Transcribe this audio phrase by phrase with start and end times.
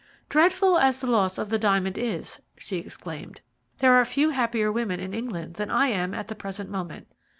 [0.29, 3.41] "Dreadful as the loss of the diamond is," she exclaimed,
[3.77, 7.05] "there are few happier women in England than I am at the present moment.